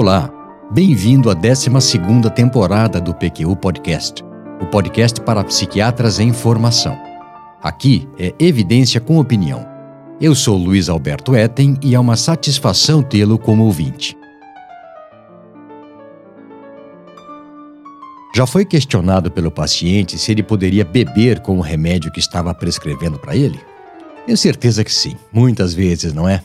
Olá, 0.00 0.30
bem-vindo 0.70 1.28
à 1.28 1.34
12 1.34 1.68
temporada 2.32 3.00
do 3.00 3.12
PQU 3.12 3.56
Podcast, 3.56 4.22
o 4.62 4.66
podcast 4.66 5.20
para 5.20 5.42
psiquiatras 5.42 6.20
em 6.20 6.32
formação. 6.32 6.96
Aqui 7.60 8.08
é 8.16 8.32
evidência 8.38 9.00
com 9.00 9.18
opinião. 9.18 9.66
Eu 10.20 10.36
sou 10.36 10.56
Luiz 10.56 10.88
Alberto 10.88 11.34
Etten 11.34 11.76
e 11.82 11.96
é 11.96 11.98
uma 11.98 12.16
satisfação 12.16 13.02
tê-lo 13.02 13.40
como 13.40 13.64
ouvinte. 13.64 14.16
Já 18.32 18.46
foi 18.46 18.64
questionado 18.64 19.32
pelo 19.32 19.50
paciente 19.50 20.16
se 20.16 20.30
ele 20.30 20.44
poderia 20.44 20.84
beber 20.84 21.40
com 21.40 21.58
o 21.58 21.60
remédio 21.60 22.12
que 22.12 22.20
estava 22.20 22.54
prescrevendo 22.54 23.18
para 23.18 23.34
ele? 23.34 23.58
Tenho 24.24 24.38
certeza 24.38 24.84
que 24.84 24.94
sim, 24.94 25.16
muitas 25.32 25.74
vezes, 25.74 26.12
não 26.12 26.28
é? 26.28 26.40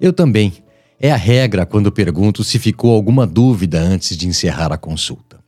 Eu 0.00 0.12
também. 0.12 0.61
É 1.04 1.10
a 1.10 1.16
regra 1.16 1.66
quando 1.66 1.90
pergunto 1.90 2.44
se 2.44 2.60
ficou 2.60 2.94
alguma 2.94 3.26
dúvida 3.26 3.80
antes 3.80 4.16
de 4.16 4.28
encerrar 4.28 4.72
a 4.72 4.78
consulta. 4.78 5.40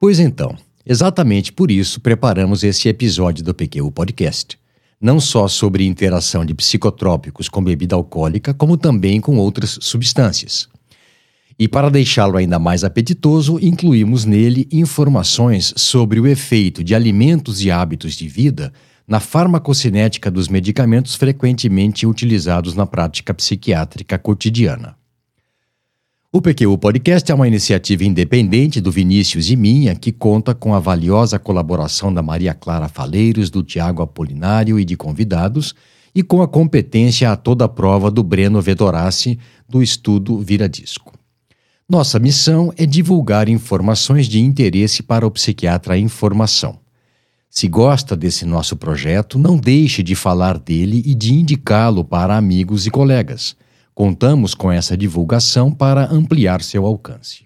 Pois 0.00 0.18
então, 0.18 0.56
exatamente 0.84 1.52
por 1.52 1.70
isso 1.70 2.00
preparamos 2.00 2.64
esse 2.64 2.88
episódio 2.88 3.44
do 3.44 3.54
PQ 3.54 3.92
Podcast. 3.92 4.58
Não 5.00 5.20
só 5.20 5.46
sobre 5.46 5.86
interação 5.86 6.44
de 6.44 6.52
psicotrópicos 6.52 7.48
com 7.48 7.62
bebida 7.62 7.94
alcoólica, 7.94 8.52
como 8.52 8.76
também 8.76 9.20
com 9.20 9.36
outras 9.36 9.78
substâncias. 9.80 10.68
E 11.56 11.68
para 11.68 11.88
deixá-lo 11.88 12.36
ainda 12.36 12.58
mais 12.58 12.82
apetitoso, 12.82 13.60
incluímos 13.62 14.24
nele 14.24 14.66
informações 14.72 15.72
sobre 15.76 16.18
o 16.18 16.26
efeito 16.26 16.82
de 16.82 16.92
alimentos 16.92 17.62
e 17.62 17.70
hábitos 17.70 18.14
de 18.14 18.26
vida 18.26 18.72
na 19.12 19.20
farmacocinética 19.20 20.30
dos 20.30 20.48
medicamentos 20.48 21.16
frequentemente 21.16 22.06
utilizados 22.06 22.74
na 22.74 22.86
prática 22.86 23.34
psiquiátrica 23.34 24.18
cotidiana. 24.18 24.96
O 26.32 26.40
PQ 26.40 26.78
Podcast 26.78 27.30
é 27.30 27.34
uma 27.34 27.46
iniciativa 27.46 28.04
independente 28.04 28.80
do 28.80 28.90
Vinícius 28.90 29.50
e 29.50 29.54
minha 29.54 29.94
que 29.94 30.12
conta 30.12 30.54
com 30.54 30.74
a 30.74 30.80
valiosa 30.80 31.38
colaboração 31.38 32.10
da 32.10 32.22
Maria 32.22 32.54
Clara 32.54 32.88
Faleiros, 32.88 33.50
do 33.50 33.62
Tiago 33.62 34.00
Apolinário 34.00 34.80
e 34.80 34.84
de 34.86 34.96
convidados, 34.96 35.74
e 36.14 36.22
com 36.22 36.40
a 36.40 36.48
competência 36.48 37.30
a 37.30 37.36
toda 37.36 37.68
prova 37.68 38.10
do 38.10 38.22
Breno 38.22 38.62
Vedorassi, 38.62 39.38
do 39.68 39.82
estudo 39.82 40.38
Vira 40.38 40.66
Disco. 40.66 41.12
Nossa 41.86 42.18
missão 42.18 42.72
é 42.78 42.86
divulgar 42.86 43.46
informações 43.50 44.26
de 44.26 44.40
interesse 44.40 45.02
para 45.02 45.26
o 45.26 45.30
psiquiatra 45.30 45.98
em 45.98 46.08
formação. 46.08 46.81
Se 47.54 47.68
gosta 47.68 48.16
desse 48.16 48.46
nosso 48.46 48.74
projeto, 48.74 49.38
não 49.38 49.58
deixe 49.58 50.02
de 50.02 50.14
falar 50.14 50.58
dele 50.58 51.02
e 51.04 51.14
de 51.14 51.34
indicá-lo 51.34 52.02
para 52.02 52.34
amigos 52.34 52.86
e 52.86 52.90
colegas. 52.90 53.54
Contamos 53.94 54.54
com 54.54 54.72
essa 54.72 54.96
divulgação 54.96 55.70
para 55.70 56.10
ampliar 56.10 56.62
seu 56.62 56.86
alcance. 56.86 57.44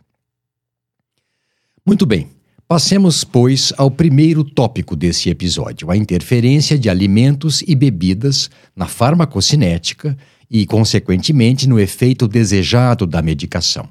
Muito 1.85 2.07
bem, 2.07 2.29
passemos, 2.69 3.25
pois, 3.25 3.73
ao 3.77 3.91
primeiro 3.91 4.45
tópico 4.45 4.95
desse 4.95 5.29
episódio: 5.29 5.91
a 5.91 5.97
interferência 5.97 6.79
de 6.79 6.89
alimentos 6.89 7.65
e 7.67 7.75
bebidas 7.75 8.49
na 8.77 8.87
farmacocinética 8.87 10.17
e, 10.49 10.67
consequentemente, 10.67 11.69
no 11.69 11.81
efeito 11.81 12.29
desejado 12.29 13.09
da 13.09 13.21
medicação. 13.21 13.89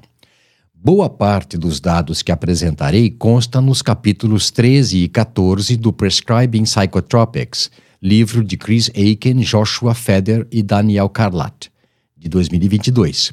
Boa 0.78 1.08
parte 1.08 1.56
dos 1.56 1.80
dados 1.80 2.22
que 2.22 2.30
apresentarei 2.30 3.10
consta 3.10 3.60
nos 3.60 3.82
capítulos 3.82 4.50
13 4.50 4.98
e 4.98 5.08
14 5.08 5.76
do 5.76 5.92
Prescribing 5.92 6.62
Psychotropics, 6.62 7.70
livro 8.00 8.44
de 8.44 8.56
Chris 8.56 8.90
Aiken, 8.94 9.40
Joshua 9.40 9.94
Feder 9.94 10.46
e 10.52 10.62
Daniel 10.62 11.08
Carlat, 11.08 11.68
de 12.16 12.28
2022, 12.28 13.32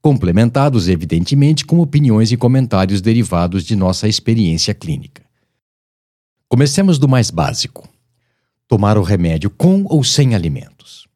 complementados, 0.00 0.88
evidentemente, 0.88 1.66
com 1.66 1.80
opiniões 1.80 2.30
e 2.32 2.36
comentários 2.36 3.02
derivados 3.02 3.64
de 3.64 3.74
nossa 3.76 4.08
experiência 4.08 4.72
clínica. 4.72 5.22
Comecemos 6.48 6.96
do 6.96 7.08
mais 7.08 7.28
básico: 7.28 7.86
tomar 8.68 8.96
o 8.96 9.02
remédio 9.02 9.50
com 9.50 9.84
ou 9.90 10.02
sem 10.04 10.34
alimentos. 10.34 11.06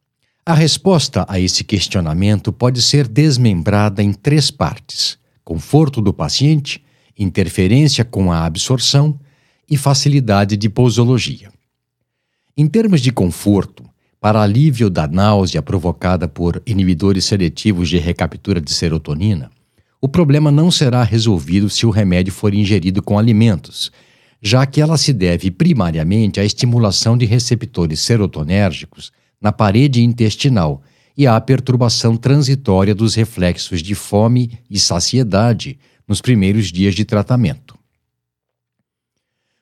A 0.45 0.55
resposta 0.55 1.25
a 1.29 1.39
esse 1.39 1.63
questionamento 1.63 2.53
pode 2.53 2.83
ser 2.83 3.07
desmembrada 3.07 4.03
em 4.03 4.13
três 4.13 4.51
partes 4.51 5.18
conforto 5.49 6.03
do 6.03 6.13
paciente, 6.13 6.85
interferência 7.19 8.05
com 8.05 8.31
a 8.31 8.45
absorção 8.45 9.19
e 9.67 9.79
facilidade 9.79 10.59
de 10.59 10.69
posologia. 10.69 11.51
Em 12.55 12.67
termos 12.67 13.01
de 13.01 13.11
conforto, 13.11 13.83
para 14.21 14.43
alívio 14.43 14.91
da 14.91 15.09
náusea 15.09 15.63
provocada 15.63 16.29
por 16.29 16.63
inibidores 16.67 17.25
seletivos 17.25 17.89
de 17.89 17.97
recaptura 17.97 18.61
de 18.61 18.71
serotonina, 18.71 19.51
o 20.03 20.07
problema 20.07 20.51
não 20.51 20.71
será 20.71 21.03
resolvido 21.03 21.71
se 21.71 21.87
o 21.87 21.91
remédio 21.91 22.31
for 22.31 22.53
ingerido 22.53 23.03
com 23.03 23.19
alimentos, 23.19 23.91
já 24.43 24.67
que 24.67 24.83
ela 24.83 24.99
se 24.99 25.15
deve 25.15 25.51
primariamente 25.51 26.39
à 26.41 26.45
estimulação 26.45 27.17
de 27.17 27.25
receptores 27.25 28.01
serotonérgicos 28.01 29.11
na 29.41 29.51
parede 29.51 30.05
intestinal 30.05 30.83
e 31.19 31.27
à 31.27 31.41
perturbação 31.41 32.17
transitória 32.17 32.95
dos 32.95 33.17
reflexos 33.17 33.83
de 33.83 33.97
fome 33.97 34.57
e 34.71 34.79
saciedade 34.79 35.77
nos 36.07 36.21
primeiros 36.21 36.71
dias 36.71 36.95
de 36.95 37.05
tratamento. 37.05 37.77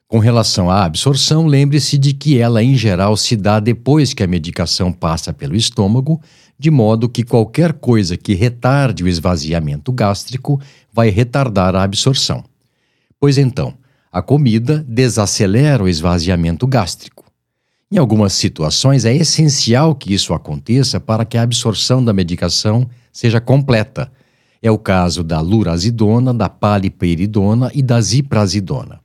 Com 0.06 0.18
relação 0.18 0.70
à 0.70 0.84
absorção, 0.84 1.46
lembre-se 1.46 1.96
de 1.96 2.12
que 2.12 2.38
ela, 2.38 2.62
em 2.62 2.76
geral, 2.76 3.16
se 3.16 3.34
dá 3.34 3.58
depois 3.58 4.12
que 4.12 4.22
a 4.22 4.26
medicação 4.26 4.92
passa 4.92 5.32
pelo 5.32 5.56
estômago, 5.56 6.20
de 6.58 6.70
modo 6.70 7.08
que 7.08 7.24
qualquer 7.24 7.72
coisa 7.72 8.18
que 8.18 8.34
retarde 8.34 9.02
o 9.02 9.08
esvaziamento 9.08 9.90
gástrico 9.92 10.60
vai 10.92 11.08
retardar 11.08 11.74
a 11.74 11.82
absorção. 11.82 12.44
Pois 13.18 13.38
então, 13.38 13.72
a 14.12 14.20
comida 14.20 14.84
desacelera 14.86 15.82
o 15.82 15.88
esvaziamento 15.88 16.66
gástrico. 16.66 17.15
Em 17.90 17.98
algumas 17.98 18.32
situações, 18.32 19.04
é 19.04 19.14
essencial 19.14 19.94
que 19.94 20.12
isso 20.12 20.34
aconteça 20.34 20.98
para 20.98 21.24
que 21.24 21.38
a 21.38 21.42
absorção 21.42 22.04
da 22.04 22.12
medicação 22.12 22.88
seja 23.12 23.40
completa. 23.40 24.10
É 24.60 24.68
o 24.70 24.78
caso 24.78 25.22
da 25.22 25.40
lurazidona, 25.40 26.34
da 26.34 26.48
paliperidona 26.48 27.70
e 27.72 27.82
da 27.82 28.00
ziprazidona. 28.00 29.00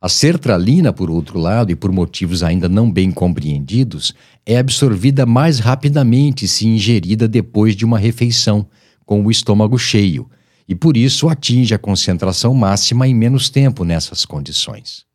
A 0.00 0.08
sertralina, 0.08 0.92
por 0.92 1.08
outro 1.08 1.38
lado, 1.38 1.70
e 1.70 1.76
por 1.76 1.92
motivos 1.92 2.42
ainda 2.42 2.68
não 2.68 2.90
bem 2.90 3.12
compreendidos, 3.12 4.12
é 4.44 4.58
absorvida 4.58 5.24
mais 5.24 5.60
rapidamente 5.60 6.48
se 6.48 6.66
ingerida 6.66 7.28
depois 7.28 7.76
de 7.76 7.84
uma 7.84 8.00
refeição, 8.00 8.66
com 9.06 9.24
o 9.24 9.30
estômago 9.30 9.78
cheio, 9.78 10.28
e 10.68 10.74
por 10.74 10.96
isso 10.96 11.28
atinge 11.28 11.72
a 11.72 11.78
concentração 11.78 12.52
máxima 12.52 13.06
em 13.06 13.14
menos 13.14 13.48
tempo 13.48 13.84
nessas 13.84 14.24
condições. 14.24 15.11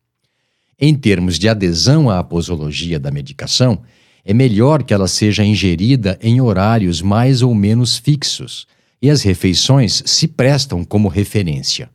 Em 0.80 0.94
termos 0.94 1.40
de 1.40 1.48
adesão 1.48 2.08
à 2.08 2.22
posologia 2.22 3.00
da 3.00 3.10
medicação, 3.10 3.82
é 4.24 4.32
melhor 4.32 4.84
que 4.84 4.94
ela 4.94 5.08
seja 5.08 5.44
ingerida 5.44 6.16
em 6.22 6.40
horários 6.40 7.02
mais 7.02 7.42
ou 7.42 7.52
menos 7.52 7.96
fixos, 7.96 8.64
e 9.02 9.10
as 9.10 9.22
refeições 9.22 10.02
se 10.06 10.28
prestam 10.28 10.84
como 10.84 11.08
referência. 11.08 11.90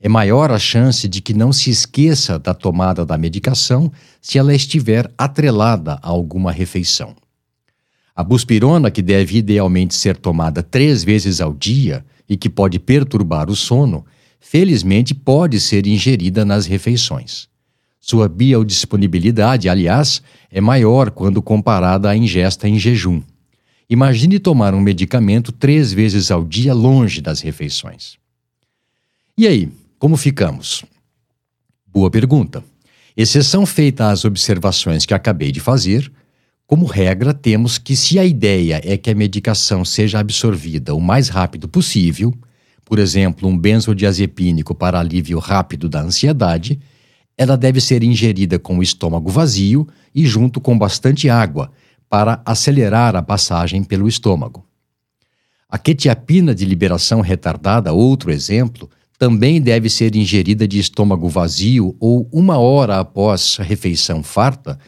É 0.00 0.08
maior 0.08 0.50
a 0.50 0.58
chance 0.58 1.08
de 1.08 1.20
que 1.20 1.32
não 1.32 1.52
se 1.52 1.70
esqueça 1.70 2.36
da 2.36 2.52
tomada 2.52 3.06
da 3.06 3.16
medicação 3.16 3.92
se 4.20 4.38
ela 4.38 4.54
estiver 4.54 5.08
atrelada 5.16 5.94
a 6.02 6.08
alguma 6.08 6.50
refeição. 6.50 7.14
A 8.14 8.24
buspirona, 8.24 8.90
que 8.90 9.02
deve 9.02 9.38
idealmente 9.38 9.94
ser 9.94 10.16
tomada 10.16 10.64
três 10.64 11.04
vezes 11.04 11.40
ao 11.40 11.54
dia 11.54 12.04
e 12.28 12.36
que 12.36 12.48
pode 12.48 12.78
perturbar 12.80 13.48
o 13.50 13.54
sono, 13.54 14.04
felizmente 14.40 15.14
pode 15.14 15.60
ser 15.60 15.86
ingerida 15.86 16.44
nas 16.44 16.66
refeições. 16.66 17.48
Sua 18.08 18.28
biodisponibilidade, 18.28 19.68
aliás, 19.68 20.22
é 20.48 20.60
maior 20.60 21.10
quando 21.10 21.42
comparada 21.42 22.08
à 22.08 22.16
ingesta 22.16 22.68
em 22.68 22.78
jejum. 22.78 23.20
Imagine 23.90 24.38
tomar 24.38 24.74
um 24.74 24.80
medicamento 24.80 25.50
três 25.50 25.92
vezes 25.92 26.30
ao 26.30 26.44
dia 26.44 26.72
longe 26.72 27.20
das 27.20 27.40
refeições. 27.40 28.16
E 29.36 29.44
aí, 29.44 29.72
como 29.98 30.16
ficamos? 30.16 30.84
Boa 31.84 32.08
pergunta. 32.08 32.62
Exceção 33.16 33.66
feita 33.66 34.08
às 34.08 34.24
observações 34.24 35.04
que 35.04 35.12
acabei 35.12 35.50
de 35.50 35.58
fazer, 35.58 36.08
como 36.64 36.86
regra, 36.86 37.34
temos 37.34 37.76
que, 37.76 37.96
se 37.96 38.20
a 38.20 38.24
ideia 38.24 38.80
é 38.84 38.96
que 38.96 39.10
a 39.10 39.16
medicação 39.16 39.84
seja 39.84 40.20
absorvida 40.20 40.94
o 40.94 41.00
mais 41.00 41.28
rápido 41.28 41.66
possível, 41.66 42.32
por 42.84 43.00
exemplo, 43.00 43.48
um 43.48 43.58
benzodiazepínico 43.58 44.76
para 44.76 45.00
alívio 45.00 45.40
rápido 45.40 45.88
da 45.88 46.02
ansiedade, 46.02 46.78
ela 47.36 47.56
deve 47.56 47.80
ser 47.80 48.02
ingerida 48.02 48.58
com 48.58 48.78
o 48.78 48.82
estômago 48.82 49.30
vazio 49.30 49.86
e 50.14 50.24
junto 50.24 50.60
com 50.60 50.76
bastante 50.78 51.28
água, 51.28 51.70
para 52.08 52.40
acelerar 52.44 53.16
a 53.16 53.22
passagem 53.22 53.82
pelo 53.82 54.06
estômago. 54.06 54.64
A 55.68 55.76
quetiapina 55.76 56.54
de 56.54 56.64
liberação 56.64 57.20
retardada, 57.20 57.92
outro 57.92 58.30
exemplo, 58.30 58.88
também 59.18 59.60
deve 59.60 59.90
ser 59.90 60.14
ingerida 60.14 60.68
de 60.68 60.78
estômago 60.78 61.28
vazio 61.28 61.96
ou 61.98 62.28
uma 62.32 62.58
hora 62.58 63.00
após 63.00 63.56
a 63.58 63.62
refeição 63.62 64.22
farta, 64.22 64.78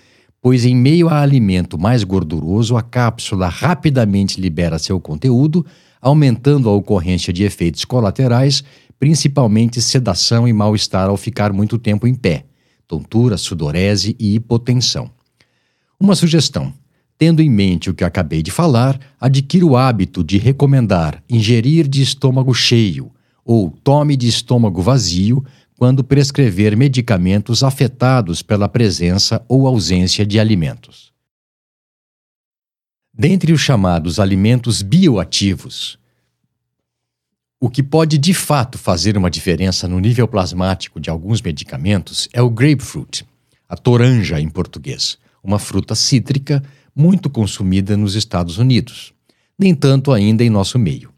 pois 0.40 0.64
em 0.64 0.76
meio 0.76 1.08
a 1.08 1.20
alimento 1.20 1.78
mais 1.78 2.04
gorduroso, 2.04 2.76
a 2.76 2.82
cápsula 2.82 3.48
rapidamente 3.48 4.40
libera 4.40 4.78
seu 4.78 5.00
conteúdo, 5.00 5.66
aumentando 6.00 6.68
a 6.68 6.72
ocorrência 6.72 7.32
de 7.32 7.42
efeitos 7.42 7.84
colaterais, 7.84 8.62
principalmente 8.98 9.80
sedação 9.80 10.46
e 10.46 10.52
mal-estar 10.52 11.08
ao 11.08 11.16
ficar 11.16 11.52
muito 11.52 11.78
tempo 11.78 12.06
em 12.06 12.14
pé, 12.14 12.44
tontura, 12.86 13.36
sudorese 13.36 14.16
e 14.18 14.34
hipotensão. 14.34 15.10
Uma 16.00 16.14
sugestão: 16.14 16.72
tendo 17.18 17.42
em 17.42 17.50
mente 17.50 17.90
o 17.90 17.94
que 17.94 18.04
acabei 18.04 18.42
de 18.42 18.50
falar, 18.50 18.98
adquira 19.20 19.66
o 19.66 19.76
hábito 19.76 20.22
de 20.22 20.38
recomendar 20.38 21.22
ingerir 21.28 21.88
de 21.88 22.02
estômago 22.02 22.54
cheio 22.54 23.10
ou 23.44 23.70
tome 23.70 24.16
de 24.16 24.28
estômago 24.28 24.82
vazio 24.82 25.44
quando 25.76 26.04
prescrever 26.04 26.76
medicamentos 26.76 27.62
afetados 27.62 28.42
pela 28.42 28.68
presença 28.68 29.44
ou 29.48 29.66
ausência 29.66 30.26
de 30.26 30.38
alimentos. 30.38 31.12
Dentre 33.12 33.52
os 33.52 33.60
chamados 33.60 34.20
alimentos 34.20 34.82
bioativos, 34.82 35.97
o 37.60 37.68
que 37.68 37.82
pode 37.82 38.18
de 38.18 38.32
fato 38.32 38.78
fazer 38.78 39.16
uma 39.16 39.28
diferença 39.28 39.88
no 39.88 39.98
nível 39.98 40.28
plasmático 40.28 41.00
de 41.00 41.10
alguns 41.10 41.42
medicamentos 41.42 42.28
é 42.32 42.40
o 42.40 42.48
grapefruit, 42.48 43.26
a 43.68 43.76
toranja 43.76 44.40
em 44.40 44.48
português, 44.48 45.18
uma 45.42 45.58
fruta 45.58 45.96
cítrica 45.96 46.62
muito 46.94 47.28
consumida 47.28 47.96
nos 47.96 48.14
Estados 48.14 48.58
Unidos, 48.58 49.12
nem 49.58 49.74
tanto 49.74 50.12
ainda 50.12 50.44
em 50.44 50.50
nosso 50.50 50.78
meio. 50.78 51.10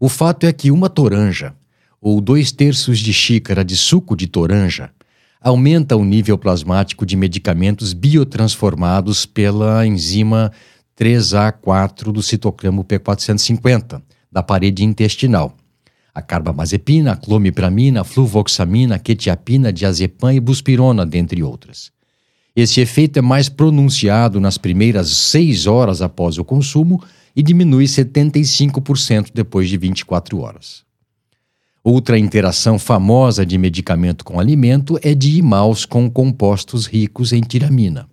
O 0.00 0.08
fato 0.08 0.46
é 0.46 0.52
que 0.54 0.70
uma 0.70 0.88
toranja, 0.88 1.54
ou 2.00 2.18
dois 2.18 2.50
terços 2.50 2.98
de 2.98 3.12
xícara 3.12 3.62
de 3.62 3.76
suco 3.76 4.16
de 4.16 4.26
toranja, 4.26 4.90
aumenta 5.38 5.96
o 5.96 6.04
nível 6.04 6.38
plasmático 6.38 7.04
de 7.04 7.14
medicamentos 7.14 7.92
biotransformados 7.92 9.26
pela 9.26 9.86
enzima 9.86 10.50
3A4 10.98 12.10
do 12.10 12.22
citocromo 12.22 12.82
P450, 12.82 14.02
da 14.32 14.42
parede 14.42 14.82
intestinal. 14.82 15.54
A 16.14 16.22
carbamazepina, 16.22 17.12
a 17.12 17.16
clomipramina, 17.16 18.02
a 18.02 18.04
fluvoxamina, 18.04 18.94
a 18.94 18.98
quetiapina, 18.98 19.72
diazepam 19.72 20.32
e 20.32 20.38
buspirona, 20.38 21.04
dentre 21.04 21.42
outras. 21.42 21.90
Esse 22.54 22.80
efeito 22.80 23.18
é 23.18 23.22
mais 23.22 23.48
pronunciado 23.48 24.40
nas 24.40 24.56
primeiras 24.56 25.08
seis 25.08 25.66
horas 25.66 26.00
após 26.00 26.38
o 26.38 26.44
consumo 26.44 27.02
e 27.34 27.42
diminui 27.42 27.84
75% 27.86 29.30
depois 29.34 29.68
de 29.68 29.76
24 29.76 30.38
horas. 30.38 30.84
Outra 31.82 32.18
interação 32.18 32.78
famosa 32.78 33.44
de 33.44 33.58
medicamento 33.58 34.24
com 34.24 34.38
alimento 34.38 34.98
é 35.02 35.14
de 35.14 35.36
imaus 35.36 35.84
com 35.84 36.08
compostos 36.08 36.86
ricos 36.86 37.32
em 37.32 37.40
tiramina. 37.40 38.08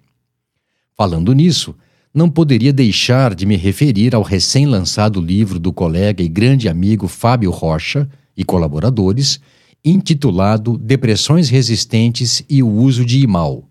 Falando 0.98 1.32
nisso, 1.34 1.76
não 2.14 2.30
poderia 2.30 2.74
deixar 2.74 3.34
de 3.34 3.46
me 3.46 3.56
referir 3.56 4.14
ao 4.14 4.22
recém-lançado 4.22 5.22
livro 5.22 5.60
do 5.60 5.72
colega 5.72 6.22
e 6.24 6.28
grande 6.28 6.68
amigo 6.68 7.08
Fábio 7.08 7.52
Rocha 7.52 8.10
e 8.36 8.44
colaboradores, 8.44 9.40
intitulado 9.84 10.78
Depressões 10.78 11.50
Resistentes 11.50 12.44
e 12.50 12.62
o 12.62 12.70
Uso 12.70 13.06
de 13.06 13.20
Imal 13.20 13.68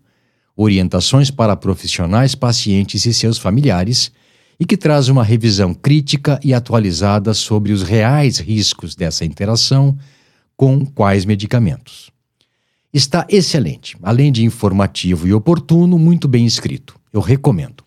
Orientações 0.55 1.31
para 1.31 1.55
profissionais, 1.55 2.35
pacientes 2.35 3.05
e 3.05 3.13
seus 3.13 3.37
familiares, 3.37 4.11
e 4.59 4.65
que 4.65 4.77
traz 4.77 5.07
uma 5.07 5.23
revisão 5.23 5.73
crítica 5.73 6.39
e 6.43 6.53
atualizada 6.53 7.33
sobre 7.33 7.71
os 7.71 7.81
reais 7.81 8.37
riscos 8.37 8.93
dessa 8.93 9.25
interação 9.25 9.97
com 10.55 10.85
quais 10.85 11.25
medicamentos. 11.25 12.11
Está 12.93 13.25
excelente, 13.29 13.97
além 14.03 14.31
de 14.31 14.43
informativo 14.43 15.27
e 15.27 15.33
oportuno, 15.33 15.97
muito 15.97 16.27
bem 16.27 16.45
escrito. 16.45 16.95
Eu 17.11 17.21
recomendo. 17.21 17.83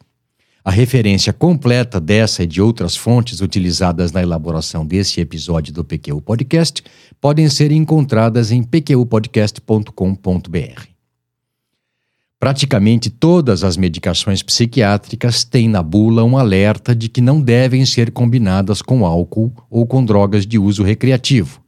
A 0.64 0.70
referência 0.70 1.31
completa 1.31 2.00
dessa 2.00 2.43
e 2.43 2.46
de 2.46 2.62
outras 2.62 2.96
fontes 2.96 3.43
utilizadas 3.43 4.12
na 4.12 4.22
elaboração 4.22 4.87
desse 4.87 5.20
episódio 5.20 5.75
do 5.75 5.84
PQ 5.84 6.22
Podcast 6.22 6.82
podem 7.20 7.50
ser 7.50 7.70
encontradas 7.70 8.50
em 8.50 8.62
pqpodcast.com.br. 8.62 10.87
Praticamente 12.40 13.11
todas 13.11 13.62
as 13.62 13.76
medicações 13.76 14.43
psiquiátricas 14.43 15.44
têm 15.44 15.69
na 15.69 15.82
bula 15.82 16.25
um 16.25 16.38
alerta 16.38 16.94
de 16.94 17.10
que 17.10 17.20
não 17.20 17.43
devem 17.43 17.84
ser 17.84 18.10
combinadas 18.10 18.81
com 18.81 19.05
álcool 19.05 19.52
ou 19.69 19.87
com 19.87 20.02
drogas 20.02 20.46
de 20.46 20.58
uso 20.58 20.82
recreativo, 20.82 21.60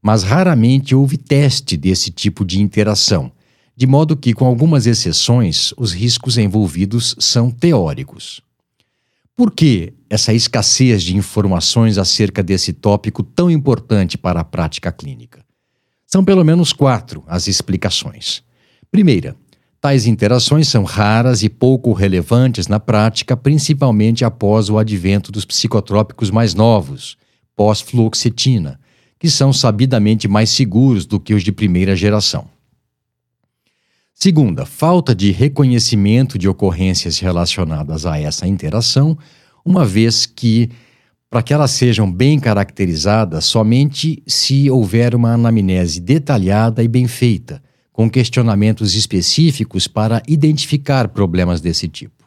mas 0.00 0.22
raramente 0.22 0.94
houve 0.94 1.18
teste 1.18 1.76
desse 1.76 2.10
tipo 2.10 2.46
de 2.46 2.62
interação 2.62 3.30
de 3.80 3.86
modo 3.86 4.14
que, 4.14 4.34
com 4.34 4.44
algumas 4.44 4.86
exceções, 4.86 5.72
os 5.74 5.94
riscos 5.94 6.36
envolvidos 6.36 7.16
são 7.18 7.50
teóricos. 7.50 8.42
Por 9.34 9.50
que 9.50 9.94
essa 10.10 10.34
escassez 10.34 11.02
de 11.02 11.16
informações 11.16 11.96
acerca 11.96 12.42
desse 12.42 12.74
tópico 12.74 13.22
tão 13.22 13.50
importante 13.50 14.18
para 14.18 14.40
a 14.40 14.44
prática 14.44 14.92
clínica? 14.92 15.42
São 16.06 16.22
pelo 16.22 16.44
menos 16.44 16.74
quatro 16.74 17.24
as 17.26 17.48
explicações. 17.48 18.42
Primeira, 18.90 19.34
tais 19.80 20.04
interações 20.04 20.68
são 20.68 20.84
raras 20.84 21.42
e 21.42 21.48
pouco 21.48 21.94
relevantes 21.94 22.66
na 22.66 22.78
prática, 22.78 23.34
principalmente 23.34 24.26
após 24.26 24.68
o 24.68 24.76
advento 24.76 25.32
dos 25.32 25.46
psicotrópicos 25.46 26.30
mais 26.30 26.52
novos, 26.52 27.16
pós-fluoxetina, 27.56 28.78
que 29.18 29.30
são 29.30 29.54
sabidamente 29.54 30.28
mais 30.28 30.50
seguros 30.50 31.06
do 31.06 31.18
que 31.18 31.32
os 31.32 31.42
de 31.42 31.50
primeira 31.50 31.96
geração. 31.96 32.59
Segunda, 34.14 34.66
falta 34.66 35.14
de 35.14 35.30
reconhecimento 35.30 36.38
de 36.38 36.48
ocorrências 36.48 37.18
relacionadas 37.18 38.04
a 38.04 38.18
essa 38.18 38.46
interação, 38.46 39.16
uma 39.64 39.84
vez 39.84 40.26
que, 40.26 40.70
para 41.30 41.42
que 41.42 41.54
elas 41.54 41.70
sejam 41.70 42.10
bem 42.10 42.38
caracterizadas, 42.38 43.46
somente 43.46 44.22
se 44.26 44.70
houver 44.70 45.14
uma 45.14 45.32
anamnese 45.32 46.00
detalhada 46.00 46.82
e 46.82 46.88
bem 46.88 47.06
feita, 47.06 47.62
com 47.92 48.10
questionamentos 48.10 48.94
específicos 48.94 49.86
para 49.86 50.22
identificar 50.28 51.08
problemas 51.08 51.60
desse 51.60 51.88
tipo. 51.88 52.24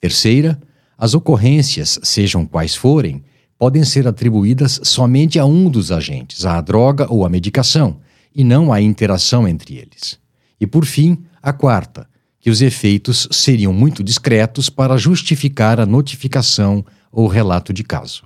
Terceira, 0.00 0.60
as 0.98 1.14
ocorrências, 1.14 1.98
sejam 2.02 2.46
quais 2.46 2.74
forem, 2.74 3.22
podem 3.58 3.84
ser 3.84 4.06
atribuídas 4.06 4.80
somente 4.82 5.38
a 5.38 5.46
um 5.46 5.70
dos 5.70 5.90
agentes, 5.90 6.44
à 6.44 6.60
droga 6.60 7.06
ou 7.10 7.24
à 7.24 7.28
medicação, 7.28 8.00
e 8.34 8.44
não 8.44 8.72
à 8.72 8.80
interação 8.80 9.46
entre 9.46 9.76
eles. 9.76 10.18
E 10.60 10.66
por 10.66 10.84
fim, 10.84 11.18
a 11.42 11.52
quarta, 11.52 12.06
que 12.40 12.50
os 12.50 12.60
efeitos 12.60 13.26
seriam 13.30 13.72
muito 13.72 14.04
discretos 14.04 14.68
para 14.68 14.98
justificar 14.98 15.80
a 15.80 15.86
notificação 15.86 16.84
ou 17.10 17.26
relato 17.26 17.72
de 17.72 17.82
caso. 17.82 18.24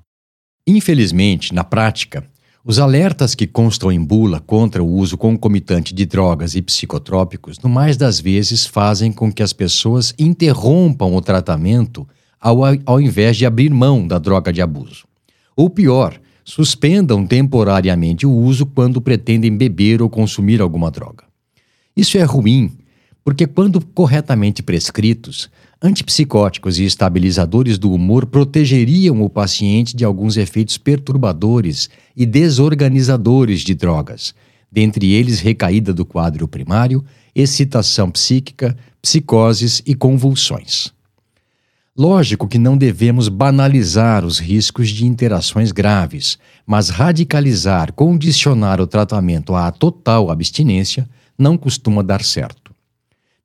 Infelizmente, 0.66 1.54
na 1.54 1.62
prática, 1.62 2.28
os 2.64 2.78
alertas 2.78 3.34
que 3.34 3.46
constam 3.46 3.90
em 3.90 4.02
bula 4.02 4.40
contra 4.40 4.82
o 4.82 4.86
uso 4.86 5.16
concomitante 5.16 5.94
de 5.94 6.04
drogas 6.04 6.54
e 6.54 6.60
psicotrópicos, 6.60 7.58
no 7.60 7.68
mais 7.68 7.96
das 7.96 8.20
vezes, 8.20 8.66
fazem 8.66 9.10
com 9.12 9.32
que 9.32 9.42
as 9.42 9.52
pessoas 9.52 10.12
interrompam 10.18 11.14
o 11.14 11.22
tratamento 11.22 12.06
ao, 12.40 12.58
ao 12.84 13.00
invés 13.00 13.36
de 13.36 13.46
abrir 13.46 13.70
mão 13.70 14.06
da 14.06 14.18
droga 14.18 14.52
de 14.52 14.60
abuso. 14.60 15.06
Ou 15.56 15.70
pior, 15.70 16.20
suspendam 16.44 17.26
temporariamente 17.26 18.26
o 18.26 18.32
uso 18.32 18.66
quando 18.66 19.00
pretendem 19.00 19.56
beber 19.56 20.02
ou 20.02 20.10
consumir 20.10 20.60
alguma 20.60 20.90
droga. 20.90 21.27
Isso 21.98 22.16
é 22.16 22.22
ruim, 22.22 22.70
porque 23.24 23.44
quando 23.44 23.84
corretamente 23.84 24.62
prescritos, 24.62 25.50
antipsicóticos 25.82 26.78
e 26.78 26.84
estabilizadores 26.84 27.76
do 27.76 27.92
humor 27.92 28.26
protegeriam 28.26 29.20
o 29.20 29.28
paciente 29.28 29.96
de 29.96 30.04
alguns 30.04 30.36
efeitos 30.36 30.78
perturbadores 30.78 31.90
e 32.16 32.24
desorganizadores 32.24 33.62
de 33.62 33.74
drogas, 33.74 34.32
dentre 34.70 35.12
eles 35.12 35.40
recaída 35.40 35.92
do 35.92 36.04
quadro 36.06 36.46
primário, 36.46 37.04
excitação 37.34 38.12
psíquica, 38.12 38.76
psicoses 39.02 39.82
e 39.84 39.92
convulsões. 39.92 40.92
Lógico 41.96 42.46
que 42.46 42.58
não 42.58 42.76
devemos 42.76 43.28
banalizar 43.28 44.24
os 44.24 44.38
riscos 44.38 44.90
de 44.90 45.04
interações 45.04 45.72
graves, 45.72 46.38
mas 46.64 46.90
radicalizar, 46.90 47.92
condicionar 47.92 48.80
o 48.80 48.86
tratamento 48.86 49.56
à 49.56 49.72
total 49.72 50.30
abstinência 50.30 51.08
não 51.38 51.56
costuma 51.56 52.02
dar 52.02 52.22
certo. 52.22 52.74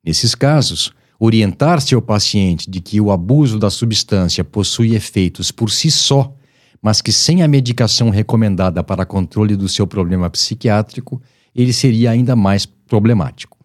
Nesses 0.04 0.34
casos, 0.34 0.92
orientar-se 1.18 1.94
ao 1.94 2.02
paciente 2.02 2.68
de 2.68 2.80
que 2.80 3.00
o 3.00 3.10
abuso 3.10 3.58
da 3.58 3.70
substância 3.70 4.44
possui 4.44 4.94
efeitos 4.94 5.50
por 5.50 5.70
si 5.70 5.90
só, 5.90 6.34
mas 6.82 7.00
que 7.00 7.12
sem 7.12 7.42
a 7.42 7.48
medicação 7.48 8.10
recomendada 8.10 8.82
para 8.82 9.06
controle 9.06 9.56
do 9.56 9.68
seu 9.68 9.86
problema 9.86 10.28
psiquiátrico, 10.28 11.22
ele 11.54 11.72
seria 11.72 12.10
ainda 12.10 12.36
mais 12.36 12.66
problemático. 12.66 13.56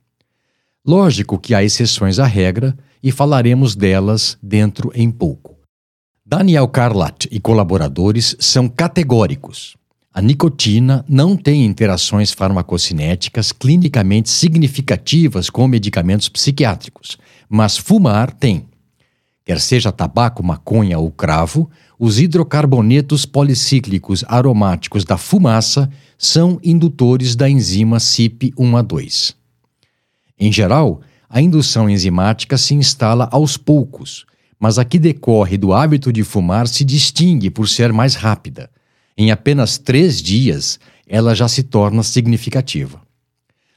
Lógico 0.86 1.38
que 1.38 1.54
há 1.54 1.64
exceções 1.64 2.20
à 2.20 2.26
regra 2.26 2.78
e 3.04 3.12
falaremos 3.12 3.76
delas 3.76 4.38
dentro 4.42 4.92
em 4.96 5.12
pouco. 5.12 5.58
Daniel 6.26 6.68
Carlat 6.68 7.28
e 7.32 7.40
colaboradores 7.40 8.36
são 8.40 8.70
categóricos. 8.70 9.76
A 10.12 10.22
nicotina 10.22 11.06
não 11.08 11.38
tem 11.38 11.66
interações 11.66 12.32
farmacocinéticas 12.32 13.52
clinicamente 13.52 14.30
significativas 14.30 15.52
com 15.52 15.68
medicamentos 15.68 16.28
psiquiátricos, 16.28 17.18
mas 17.48 17.78
fumar 17.78 18.32
tem. 18.32 18.66
quer 19.46 19.60
seja 19.60 19.92
tabaco, 19.92 20.44
maconha 20.44 20.98
ou 20.98 21.12
cravo, 21.12 21.70
os 21.98 22.20
hidrocarbonetos 22.20 23.26
policíclicos 23.26 24.24
aromáticos 24.28 25.04
da 25.04 25.16
fumaça 25.16 25.90
são 26.18 26.60
indutores 26.64 27.36
da 27.36 27.48
enzima 27.48 27.98
CYP1A2. 27.98 29.36
Em 30.40 30.52
geral, 30.52 31.02
a 31.30 31.40
indução 31.40 31.88
enzimática 31.88 32.58
se 32.58 32.74
instala 32.74 33.30
aos 33.32 33.58
poucos, 33.58 34.26
mas 34.60 34.80
a 34.80 34.86
que 34.86 34.98
decorre 34.98 35.56
do 35.56 35.72
hábito 35.72 36.12
de 36.12 36.24
fumar 36.24 36.68
se 36.68 36.84
distingue 36.84 37.52
por 37.52 37.70
ser 37.70 37.94
mais 37.94 38.16
rápida. 38.16 38.72
Em 39.22 39.32
apenas 39.32 39.78
três 39.78 40.22
dias, 40.22 40.80
ela 41.06 41.36
já 41.36 41.46
se 41.50 41.62
torna 41.62 42.04
significativa. 42.04 43.02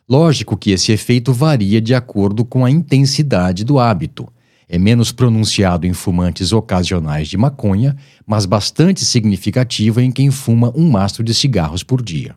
Lógico 0.09 0.57
que 0.57 0.71
esse 0.71 0.93
efeito 0.93 1.33
varia 1.33 1.81
de 1.81 1.97
acordo 1.97 2.45
com 2.45 2.65
a 2.65 2.71
intensidade 2.71 3.65
do 3.65 3.81
hábito. 3.81 4.29
É 4.69 4.79
menos 4.79 5.11
pronunciado 5.11 5.85
em 5.85 5.93
fumantes 5.93 6.53
ocasionais 6.53 7.27
de 7.27 7.37
maconha, 7.37 7.97
mas 8.25 8.47
bastante 8.47 9.05
significativo 9.05 10.01
em 10.01 10.13
quem 10.13 10.31
fuma 10.31 10.73
um 10.77 10.89
mastro 10.89 11.25
de 11.25 11.35
cigarros 11.35 11.83
por 11.83 12.01
dia. 12.01 12.37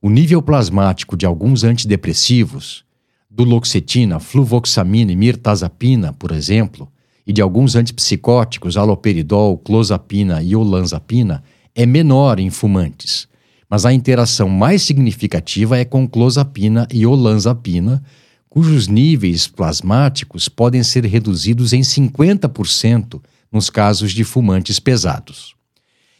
O 0.00 0.08
nível 0.08 0.40
plasmático 0.40 1.18
de 1.18 1.26
alguns 1.26 1.64
antidepressivos, 1.64 2.82
duloxetina, 3.30 4.18
fluvoxamina 4.18 5.12
e 5.12 5.16
mirtazapina, 5.16 6.14
por 6.14 6.32
exemplo, 6.32 6.90
e 7.26 7.32
de 7.34 7.42
alguns 7.42 7.76
antipsicóticos, 7.76 8.78
aloperidol, 8.78 9.58
clozapina 9.58 10.42
e 10.42 10.56
olanzapina, 10.56 11.44
é 11.80 11.86
menor 11.86 12.38
em 12.38 12.50
fumantes, 12.50 13.26
mas 13.66 13.86
a 13.86 13.92
interação 13.92 14.50
mais 14.50 14.82
significativa 14.82 15.78
é 15.78 15.84
com 15.84 16.06
clozapina 16.06 16.86
e 16.92 17.06
olanzapina, 17.06 18.02
cujos 18.50 18.86
níveis 18.86 19.46
plasmáticos 19.46 20.46
podem 20.46 20.82
ser 20.82 21.06
reduzidos 21.06 21.72
em 21.72 21.80
50% 21.80 23.22
nos 23.50 23.70
casos 23.70 24.12
de 24.12 24.24
fumantes 24.24 24.78
pesados. 24.78 25.54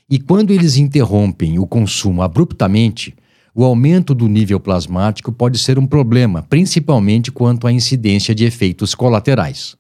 E 0.09 0.19
quando 0.19 0.51
eles 0.51 0.79
interrompem 0.79 1.59
o 1.59 1.67
consumo 1.67 2.23
abruptamente, 2.23 3.15
o 3.55 3.63
aumento 3.63 4.15
do 4.15 4.29
nível 4.29 4.59
plasmático 4.59 5.31
pode 5.31 5.59
ser 5.59 5.79
um 5.79 5.87
problema, 5.87 6.43
principalmente 6.49 7.31
quanto 7.31 7.67
à 7.67 7.73
incidência 7.73 8.35
de 8.35 8.47
efeitos 8.47 8.95
colaterais. 8.95 9.77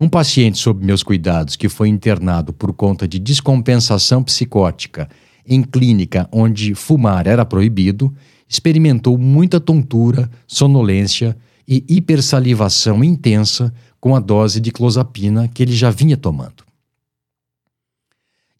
Um 0.00 0.08
paciente 0.08 0.58
sob 0.58 0.84
meus 0.84 1.02
cuidados 1.02 1.56
que 1.56 1.68
foi 1.68 1.88
internado 1.88 2.52
por 2.52 2.72
conta 2.72 3.06
de 3.06 3.18
descompensação 3.18 4.22
psicótica 4.22 5.08
em 5.46 5.62
clínica 5.62 6.28
onde 6.32 6.74
fumar 6.74 7.26
era 7.26 7.44
proibido, 7.44 8.14
experimentou 8.48 9.16
muita 9.16 9.60
tontura, 9.60 10.30
sonolência 10.46 11.36
e 11.66 11.84
hipersalivação 11.88 13.04
intensa 13.04 13.72
com 14.00 14.14
a 14.14 14.20
dose 14.20 14.60
de 14.60 14.70
clozapina 14.70 15.48
que 15.48 15.62
ele 15.62 15.72
já 15.72 15.90
vinha 15.90 16.16
tomando. 16.16 16.64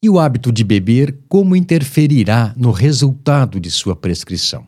E 0.03 0.09
o 0.09 0.19
hábito 0.19 0.53
de 0.53 0.63
beber, 0.63 1.19
como 1.29 1.57
interferirá 1.57 2.53
no 2.57 2.71
resultado 2.71 3.59
de 3.59 3.71
sua 3.71 3.97
prescrição? 3.97 4.67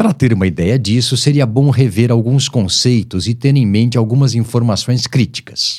Para 0.00 0.14
ter 0.14 0.32
uma 0.32 0.46
ideia 0.46 0.78
disso, 0.78 1.14
seria 1.14 1.44
bom 1.44 1.68
rever 1.68 2.10
alguns 2.10 2.48
conceitos 2.48 3.28
e 3.28 3.34
ter 3.34 3.54
em 3.54 3.66
mente 3.66 3.98
algumas 3.98 4.34
informações 4.34 5.06
críticas. 5.06 5.78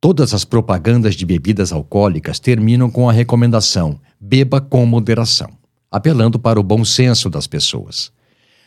Todas 0.00 0.32
as 0.32 0.42
propagandas 0.42 1.14
de 1.14 1.26
bebidas 1.26 1.70
alcoólicas 1.70 2.38
terminam 2.40 2.88
com 2.88 3.06
a 3.06 3.12
recomendação: 3.12 4.00
beba 4.18 4.58
com 4.58 4.86
moderação, 4.86 5.50
apelando 5.90 6.38
para 6.38 6.58
o 6.58 6.62
bom 6.62 6.82
senso 6.82 7.28
das 7.28 7.46
pessoas. 7.46 8.10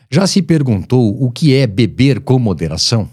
Já 0.07 0.27
se 0.27 0.43
perguntou 0.43 1.17
o 1.19 1.31
que 1.31 1.55
é 1.55 1.65
beber 1.65 2.19
com 2.19 2.37
moderação? 2.37 3.09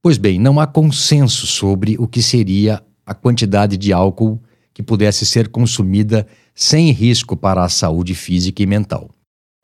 Pois 0.00 0.18
bem, 0.18 0.38
não 0.38 0.60
há 0.60 0.68
consenso 0.68 1.48
sobre 1.48 1.96
o 1.98 2.06
que 2.06 2.22
seria 2.22 2.80
a 3.04 3.12
quantidade 3.12 3.76
de 3.76 3.92
álcool 3.92 4.40
que 4.72 4.84
pudesse 4.84 5.26
ser 5.26 5.48
consumida 5.48 6.28
sem 6.54 6.92
risco 6.92 7.36
para 7.36 7.64
a 7.64 7.68
saúde 7.68 8.14
física 8.14 8.62
e 8.62 8.66
mental. 8.66 9.10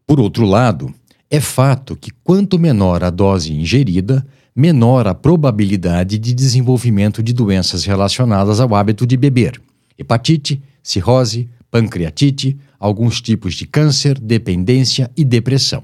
Por 0.08 0.18
outro 0.18 0.46
lado, 0.46 0.90
é 1.30 1.38
fato 1.38 1.94
que 1.94 2.10
quanto 2.24 2.58
menor 2.58 3.04
a 3.04 3.10
dose 3.10 3.52
ingerida, 3.52 4.26
menor 4.56 5.06
a 5.06 5.14
probabilidade 5.14 6.16
de 6.18 6.32
desenvolvimento 6.32 7.22
de 7.22 7.34
doenças 7.34 7.84
relacionadas 7.84 8.58
ao 8.58 8.74
hábito 8.74 9.06
de 9.06 9.18
beber: 9.18 9.60
hepatite, 9.98 10.62
cirrose, 10.82 11.46
pancreatite, 11.70 12.56
alguns 12.80 13.20
tipos 13.20 13.52
de 13.52 13.66
câncer, 13.66 14.18
dependência 14.18 15.10
e 15.14 15.26
depressão. 15.26 15.82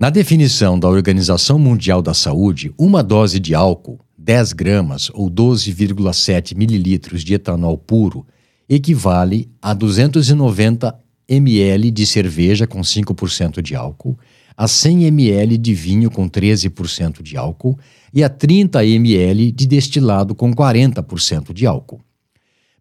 Na 0.00 0.08
definição 0.08 0.78
da 0.78 0.88
Organização 0.88 1.58
Mundial 1.58 2.00
da 2.00 2.14
Saúde, 2.14 2.72
uma 2.78 3.02
dose 3.02 3.38
de 3.38 3.54
álcool, 3.54 4.00
10 4.16 4.54
gramas 4.54 5.10
ou 5.12 5.30
12,7 5.30 6.56
mililitros 6.56 7.22
de 7.22 7.34
etanol 7.34 7.76
puro, 7.76 8.26
equivale 8.66 9.50
a 9.60 9.74
290 9.74 10.98
ml 11.28 11.90
de 11.90 12.06
cerveja 12.06 12.66
com 12.66 12.80
5% 12.80 13.60
de 13.60 13.74
álcool, 13.74 14.18
a 14.56 14.66
100 14.66 15.04
ml 15.04 15.56
de 15.58 15.74
vinho 15.74 16.10
com 16.10 16.28
13% 16.28 17.22
de 17.22 17.36
álcool 17.36 17.78
e 18.12 18.24
a 18.24 18.28
30 18.28 18.84
ml 18.84 19.52
de 19.52 19.66
destilado 19.66 20.34
com 20.34 20.52
40% 20.52 21.52
de 21.52 21.66
álcool. 21.66 22.00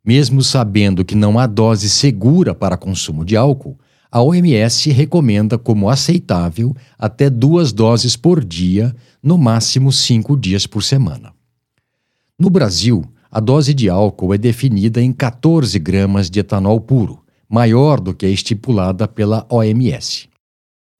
Mesmo 0.03 0.41
sabendo 0.41 1.03
que 1.03 1.15
não 1.15 1.37
há 1.37 1.45
dose 1.45 1.89
segura 1.89 2.55
para 2.55 2.77
consumo 2.77 3.25
de 3.25 3.35
álcool, 3.35 3.77
a 4.09 4.21
OMS 4.21 4.89
recomenda 4.91 5.57
como 5.57 5.89
aceitável 5.89 6.75
até 6.97 7.29
duas 7.29 7.73
doses 7.73 8.15
por 8.15 8.43
dia, 8.43 8.95
no 9.21 9.37
máximo 9.37 9.91
cinco 9.91 10.37
dias 10.37 10.65
por 10.65 10.81
semana. 10.81 11.33
No 12.39 12.49
Brasil, 12.49 13.03
a 13.29 13.39
dose 13.39 13.73
de 13.73 13.89
álcool 13.89 14.33
é 14.33 14.37
definida 14.37 15.01
em 15.01 15.11
14 15.11 15.77
gramas 15.77 16.29
de 16.29 16.39
etanol 16.39 16.79
puro, 16.79 17.23
maior 17.49 17.99
do 17.99 18.13
que 18.13 18.25
a 18.25 18.29
estipulada 18.29 19.07
pela 19.07 19.45
OMS. 19.49 20.27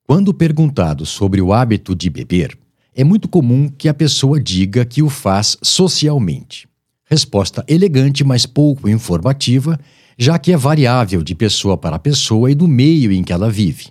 Quando 0.06 0.34
perguntado 0.34 1.06
sobre 1.06 1.42
o 1.42 1.52
hábito 1.52 1.96
de 1.96 2.10
beber, 2.10 2.58
é 2.96 3.04
muito 3.04 3.28
comum 3.28 3.70
que 3.70 3.90
a 3.90 3.94
pessoa 3.94 4.40
diga 4.40 4.86
que 4.86 5.04
o 5.04 5.10
faz 5.10 5.58
socialmente. 5.62 6.68
Resposta 7.06 7.64
elegante, 7.68 8.24
mas 8.24 8.46
pouco 8.46 8.90
informativa, 8.90 9.80
já 10.18 10.40
que 10.40 10.52
é 10.52 10.58
variável 10.58 11.22
de 11.22 11.36
pessoa 11.36 11.78
para 11.78 12.00
pessoa 12.00 12.50
e 12.50 12.56
do 12.56 12.68
meio 12.68 13.12
em 13.12 13.24
que 13.24 13.32
ela 13.32 13.52
vive. 13.52 13.88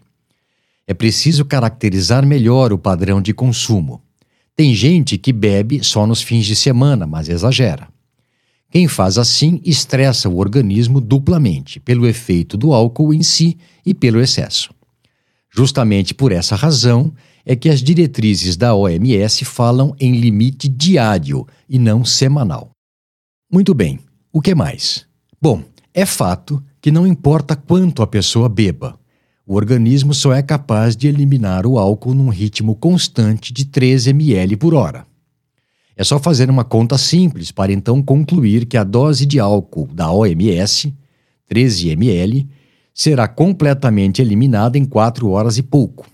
É 0.87 0.95
preciso 0.95 1.45
caracterizar 1.45 2.27
melhor 2.27 2.73
o 2.73 2.79
padrão 2.79 3.21
de 3.21 3.33
consumo. 3.33 4.03
Tem 4.55 4.75
gente 4.75 5.19
que 5.19 5.33
bebe 5.33 5.85
só 5.85 6.07
nos 6.07 6.23
fins 6.23 6.47
de 6.47 6.57
semana, 6.57 7.07
mas 7.07 7.29
exagera. 7.29 7.89
Quem 8.71 8.89
faz 8.89 9.17
assim 9.17 9.61
estressa 9.65 10.29
o 10.29 10.39
organismo 10.39 11.01
duplamente, 11.01 11.79
pelo 11.81 12.07
efeito 12.07 12.57
do 12.57 12.73
álcool 12.73 13.15
em 13.15 13.23
si 13.23 13.57
e 13.85 13.95
pelo 13.95 14.21
excesso. 14.21 14.75
Justamente 15.51 16.13
por 16.13 16.33
essa 16.33 16.57
razão 16.57 17.13
é 17.45 17.55
que 17.55 17.69
as 17.69 17.83
diretrizes 17.83 18.57
da 18.57 18.75
OMS 18.75 19.45
falam 19.45 19.95
em 19.99 20.19
limite 20.19 20.69
diário 20.69 21.47
e 21.69 21.79
não 21.79 22.05
semanal. 22.05 22.71
Muito 23.51 23.73
bem, 23.73 24.01
o 24.33 24.43
que 24.43 24.55
mais? 24.55 25.07
Bom, 25.41 25.63
é 25.95 26.05
fato 26.05 26.63
que 26.81 26.91
não 26.91 27.07
importa 27.07 27.57
quanto 27.57 28.03
a 28.03 28.07
pessoa 28.07 28.49
beba, 28.49 28.99
o 29.49 29.55
organismo 29.55 30.13
só 30.13 30.33
é 30.33 30.43
capaz 30.43 30.97
de 30.97 31.07
eliminar 31.07 31.67
o 31.67 31.79
álcool 31.79 32.15
num 32.15 32.29
ritmo 32.29 32.75
constante 32.75 33.53
de 33.53 33.65
3 33.65 34.09
ml 34.09 34.57
por 34.57 34.75
hora. 34.75 35.07
É 35.97 36.05
só 36.05 36.19
fazer 36.19 36.51
uma 36.51 36.63
conta 36.63 36.99
simples 36.99 37.51
para 37.51 37.73
então 37.73 38.03
concluir 38.03 38.67
que 38.67 38.77
a 38.77 38.85
dose 38.85 39.25
de 39.25 39.41
álcool 39.41 39.89
da 39.91 40.13
OMS, 40.13 40.95
13 41.49 41.89
ml, 41.89 42.47
será 42.93 43.27
completamente 43.27 44.21
eliminada 44.21 44.77
em 44.77 44.85
4 44.85 45.29
horas 45.31 45.57
e 45.57 45.63
pouco. 45.63 46.07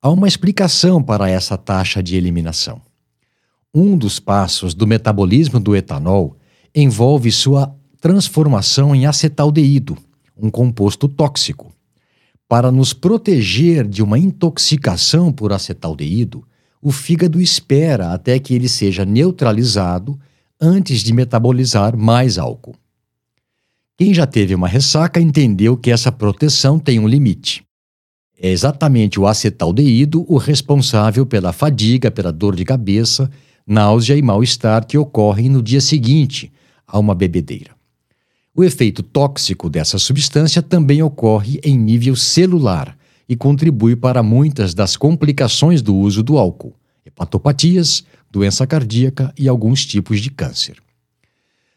Há 0.00 0.10
uma 0.10 0.26
explicação 0.26 1.02
para 1.02 1.28
essa 1.28 1.58
taxa 1.58 2.02
de 2.02 2.16
eliminação. 2.16 2.80
Um 3.74 3.94
dos 3.96 4.18
passos 4.18 4.72
do 4.72 4.86
metabolismo 4.86 5.60
do 5.60 5.76
etanol 5.76 6.36
envolve 6.74 7.30
sua 7.30 7.74
transformação 8.00 8.94
em 8.94 9.04
acetaldeído, 9.04 9.98
um 10.34 10.48
composto 10.48 11.08
tóxico. 11.08 11.72
Para 12.48 12.72
nos 12.72 12.94
proteger 12.94 13.86
de 13.86 14.02
uma 14.02 14.18
intoxicação 14.18 15.30
por 15.30 15.52
acetaldeído, 15.52 16.42
o 16.80 16.92
fígado 16.92 17.40
espera 17.40 18.12
até 18.12 18.38
que 18.38 18.54
ele 18.54 18.68
seja 18.68 19.04
neutralizado 19.04 20.18
antes 20.60 21.00
de 21.00 21.12
metabolizar 21.12 21.96
mais 21.96 22.38
álcool. 22.38 22.74
Quem 23.96 24.14
já 24.14 24.26
teve 24.26 24.54
uma 24.54 24.68
ressaca 24.68 25.20
entendeu 25.20 25.76
que 25.76 25.90
essa 25.90 26.12
proteção 26.12 26.78
tem 26.78 26.98
um 26.98 27.08
limite. 27.08 27.64
É 28.40 28.48
exatamente 28.48 29.18
o 29.18 29.26
acetaldeído 29.26 30.24
o 30.28 30.36
responsável 30.36 31.26
pela 31.26 31.52
fadiga, 31.52 32.10
pela 32.10 32.32
dor 32.32 32.54
de 32.54 32.64
cabeça, 32.64 33.28
náusea 33.66 34.16
e 34.16 34.22
mal-estar 34.22 34.86
que 34.86 34.96
ocorrem 34.96 35.48
no 35.48 35.62
dia 35.62 35.80
seguinte 35.80 36.52
a 36.86 36.98
uma 36.98 37.14
bebedeira. 37.14 37.72
O 38.54 38.64
efeito 38.64 39.02
tóxico 39.02 39.68
dessa 39.68 39.98
substância 39.98 40.60
também 40.60 41.02
ocorre 41.02 41.60
em 41.62 41.78
nível 41.78 42.16
celular 42.16 42.97
e 43.28 43.36
contribui 43.36 43.94
para 43.94 44.22
muitas 44.22 44.74
das 44.74 44.96
complicações 44.96 45.82
do 45.82 45.94
uso 45.94 46.22
do 46.22 46.38
álcool, 46.38 46.74
hepatopatias, 47.04 48.04
doença 48.30 48.66
cardíaca 48.66 49.32
e 49.38 49.48
alguns 49.48 49.84
tipos 49.84 50.20
de 50.20 50.30
câncer. 50.30 50.78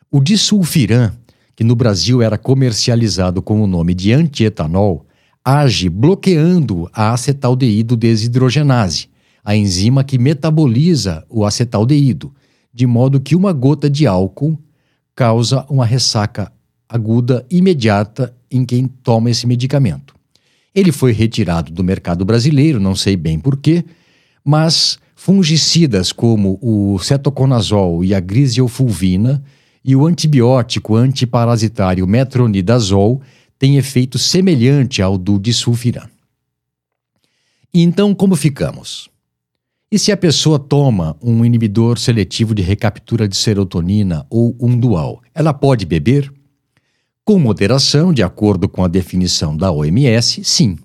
O 0.10 0.20
disulfiram, 0.20 1.12
que 1.55 1.63
no 1.63 1.75
Brasil 1.75 2.22
era 2.22 2.38
comercializado 2.38 3.41
com 3.41 3.62
o 3.62 3.67
nome 3.67 3.93
de 3.93 4.13
antietanol, 4.13 5.05
age 5.43 5.89
bloqueando 5.89 6.89
a 6.93 7.13
acetaldeído 7.13 7.98
desidrogenase, 7.98 9.10
a 9.43 9.55
enzima 9.55 10.03
que 10.03 10.17
metaboliza 10.17 11.25
o 11.29 11.46
acetaldeído, 11.46 12.34
de 12.74 12.86
modo 12.86 13.20
que 13.20 13.36
uma 13.36 13.51
gota 13.51 13.89
de 13.89 14.08
álcool 14.08 14.58
causa 15.15 15.65
uma 15.70 15.86
ressaca 15.86 16.51
aguda 16.88 17.46
imediata 17.50 18.36
em 18.50 18.65
quem 18.65 18.88
toma 18.88 19.29
esse 19.29 19.48
medicamento. 19.48 20.13
Ele 20.74 20.92
foi 20.92 21.12
retirado 21.12 21.72
do 21.72 21.84
mercado 21.84 22.24
brasileiro, 22.24 22.80
não 22.80 22.96
sei 22.96 23.16
bem 23.18 23.40
porquê, 23.40 23.84
mas 24.44 24.98
fungicidas 25.16 26.12
como 26.12 26.58
o 26.62 26.98
cetoconazol 27.00 28.04
e 28.04 28.16
a 28.16 28.20
grisiofulvina 28.20 29.44
e 29.84 29.96
o 29.96 30.06
antibiótico 30.06 30.96
antiparasitário 30.96 32.08
metronidazol 32.08 33.22
têm 33.60 33.78
efeito 33.78 34.18
semelhante 34.18 35.01
ao 35.01 35.18
do 35.18 35.38
disulfiram. 35.38 36.08
Então, 37.74 38.13
como 38.16 38.36
ficamos? 38.36 39.10
E 39.92 40.00
se 40.00 40.12
a 40.12 40.18
pessoa 40.18 40.58
toma 40.58 41.18
um 41.22 41.44
inibidor 41.44 42.00
seletivo 42.00 42.56
de 42.56 42.62
recaptura 42.62 43.28
de 43.28 43.36
serotonina 43.36 44.25
ou 44.30 44.56
um 44.60 44.78
dual, 44.78 45.22
ela 45.36 45.54
pode 45.54 45.86
beber? 45.86 46.32
Com 47.24 47.38
moderação, 47.38 48.12
de 48.12 48.24
acordo 48.24 48.68
com 48.68 48.84
a 48.84 48.88
definição 48.88 49.56
da 49.56 49.72
OMS, 49.72 50.44
sim. 50.44 50.75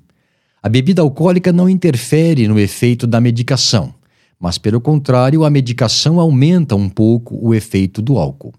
A 0.62 0.68
bebida 0.68 1.00
alcoólica 1.00 1.50
não 1.50 1.68
interfere 1.68 2.46
no 2.46 2.58
efeito 2.58 3.06
da 3.06 3.20
medicação, 3.20 3.94
mas, 4.38 4.58
pelo 4.58 4.78
contrário, 4.78 5.44
a 5.44 5.50
medicação 5.50 6.20
aumenta 6.20 6.76
um 6.76 6.90
pouco 6.90 7.38
o 7.40 7.54
efeito 7.54 8.02
do 8.02 8.18
álcool. 8.18 8.52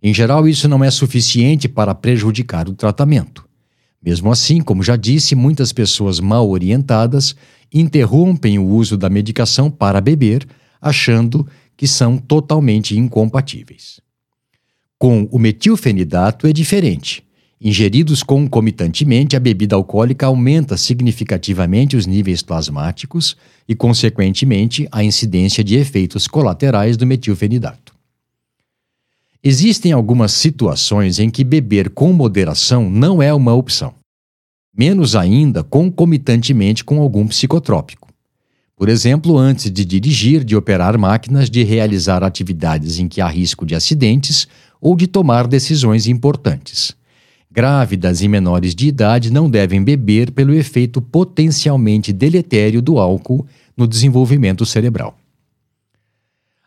Em 0.00 0.14
geral, 0.14 0.46
isso 0.46 0.68
não 0.68 0.84
é 0.84 0.90
suficiente 0.90 1.68
para 1.68 1.96
prejudicar 1.96 2.68
o 2.68 2.74
tratamento. 2.74 3.44
Mesmo 4.00 4.30
assim, 4.30 4.60
como 4.60 4.82
já 4.82 4.94
disse, 4.94 5.34
muitas 5.34 5.72
pessoas 5.72 6.20
mal 6.20 6.48
orientadas 6.48 7.34
interrompem 7.74 8.58
o 8.58 8.66
uso 8.66 8.96
da 8.96 9.10
medicação 9.10 9.68
para 9.68 10.00
beber, 10.00 10.46
achando 10.80 11.46
que 11.76 11.88
são 11.88 12.16
totalmente 12.16 12.96
incompatíveis. 12.96 14.00
Com 15.00 15.26
o 15.30 15.38
metilfenidato 15.38 16.46
é 16.46 16.52
diferente. 16.52 17.24
Ingeridos 17.58 18.22
concomitantemente, 18.22 19.34
a 19.34 19.40
bebida 19.40 19.74
alcoólica 19.74 20.26
aumenta 20.26 20.76
significativamente 20.76 21.96
os 21.96 22.04
níveis 22.04 22.42
plasmáticos 22.42 23.34
e, 23.66 23.74
consequentemente, 23.74 24.86
a 24.92 25.02
incidência 25.02 25.64
de 25.64 25.76
efeitos 25.76 26.28
colaterais 26.28 26.98
do 26.98 27.06
metilfenidato. 27.06 27.94
Existem 29.42 29.90
algumas 29.90 30.32
situações 30.32 31.18
em 31.18 31.30
que 31.30 31.44
beber 31.44 31.88
com 31.88 32.12
moderação 32.12 32.90
não 32.90 33.22
é 33.22 33.32
uma 33.32 33.54
opção, 33.54 33.94
menos 34.76 35.16
ainda 35.16 35.64
concomitantemente 35.64 36.84
com 36.84 37.00
algum 37.00 37.26
psicotrópico. 37.26 38.10
Por 38.76 38.88
exemplo, 38.88 39.36
antes 39.36 39.70
de 39.70 39.84
dirigir, 39.84 40.44
de 40.44 40.56
operar 40.56 40.98
máquinas, 40.98 41.48
de 41.48 41.62
realizar 41.62 42.22
atividades 42.22 42.98
em 42.98 43.08
que 43.08 43.20
há 43.20 43.28
risco 43.28 43.64
de 43.64 43.74
acidentes 43.74 44.46
ou 44.80 44.96
de 44.96 45.06
tomar 45.06 45.46
decisões 45.46 46.06
importantes. 46.06 46.96
Grávidas 47.52 48.22
e 48.22 48.28
menores 48.28 48.74
de 48.74 48.86
idade 48.86 49.30
não 49.30 49.50
devem 49.50 49.82
beber 49.82 50.30
pelo 50.30 50.54
efeito 50.54 51.02
potencialmente 51.02 52.12
deletério 52.12 52.80
do 52.80 52.98
álcool 52.98 53.44
no 53.76 53.86
desenvolvimento 53.88 54.64
cerebral. 54.64 55.16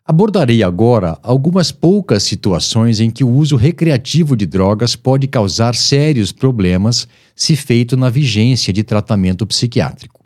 Abordarei 0.05 0.61
agora 0.61 1.17
algumas 1.23 1.71
poucas 1.71 2.23
situações 2.23 2.99
em 2.99 3.09
que 3.09 3.23
o 3.23 3.29
uso 3.29 3.55
recreativo 3.55 4.35
de 4.35 4.45
drogas 4.45 4.97
pode 4.97 5.27
causar 5.27 5.73
sérios 5.75 6.33
problemas 6.33 7.07
se 7.33 7.55
feito 7.55 7.95
na 7.95 8.09
vigência 8.09 8.73
de 8.73 8.83
tratamento 8.83 9.47
psiquiátrico. 9.47 10.23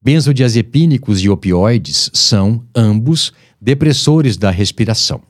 Benzodiazepínicos 0.00 1.20
e 1.20 1.28
opioides 1.28 2.08
são, 2.14 2.62
ambos, 2.72 3.32
depressores 3.60 4.36
da 4.36 4.48
respiração. 4.48 5.20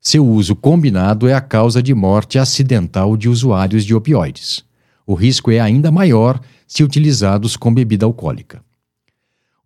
Seu 0.00 0.26
uso 0.26 0.56
combinado 0.56 1.28
é 1.28 1.34
a 1.34 1.42
causa 1.42 1.82
de 1.82 1.94
morte 1.94 2.38
acidental 2.38 3.18
de 3.18 3.28
usuários 3.28 3.84
de 3.84 3.94
opioides. 3.94 4.64
O 5.06 5.12
risco 5.12 5.50
é 5.50 5.60
ainda 5.60 5.90
maior 5.90 6.40
se 6.66 6.82
utilizados 6.82 7.54
com 7.54 7.72
bebida 7.72 8.06
alcoólica. 8.06 8.62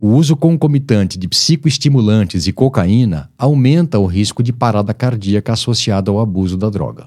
O 0.00 0.08
uso 0.08 0.36
concomitante 0.36 1.16
de 1.16 1.28
psicoestimulantes 1.28 2.48
e 2.48 2.52
cocaína 2.52 3.30
aumenta 3.38 4.00
o 4.00 4.06
risco 4.06 4.42
de 4.42 4.52
parada 4.52 4.92
cardíaca 4.92 5.52
associada 5.52 6.10
ao 6.10 6.18
abuso 6.18 6.56
da 6.56 6.68
droga. 6.68 7.06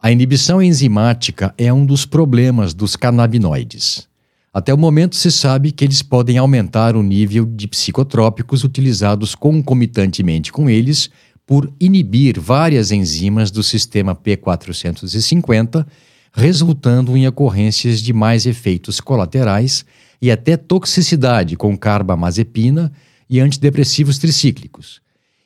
A 0.00 0.12
inibição 0.12 0.62
enzimática 0.62 1.52
é 1.58 1.72
um 1.72 1.84
dos 1.84 2.06
problemas 2.06 2.72
dos 2.72 2.94
canabinoides. 2.94 4.08
Até 4.54 4.72
o 4.72 4.78
momento 4.78 5.16
se 5.16 5.30
sabe 5.30 5.72
que 5.72 5.82
eles 5.82 6.02
podem 6.02 6.36
aumentar 6.36 6.94
o 6.94 7.02
nível 7.02 7.46
de 7.46 7.66
psicotrópicos 7.66 8.64
utilizados 8.64 9.34
concomitantemente 9.34 10.52
com 10.52 10.68
eles 10.68 11.10
por 11.52 11.70
inibir 11.78 12.40
várias 12.40 12.90
enzimas 12.90 13.50
do 13.50 13.62
sistema 13.62 14.14
P450, 14.16 15.86
resultando 16.32 17.14
em 17.14 17.28
ocorrências 17.28 18.00
de 18.00 18.10
mais 18.10 18.46
efeitos 18.46 19.02
colaterais 19.02 19.84
e 20.22 20.30
até 20.30 20.56
toxicidade 20.56 21.54
com 21.54 21.76
carbamazepina 21.76 22.90
e 23.28 23.38
antidepressivos 23.38 24.16
tricíclicos, 24.16 25.02